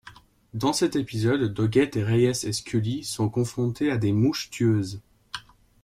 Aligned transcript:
Dans 0.55 0.73
cet 0.73 0.95
épisode, 0.95 1.53
Doggett, 1.53 1.93
Reyes 1.93 2.33
et 2.43 2.53
Scully 2.53 3.03
sont 3.03 3.29
confrontés 3.29 3.91
à 3.91 3.97
des 3.99 4.13
mouches 4.13 4.49
tueuses. 4.49 4.99